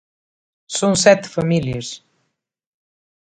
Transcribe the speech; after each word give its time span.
Son 0.77 0.93
sete 1.03 1.27
familias. 1.35 1.87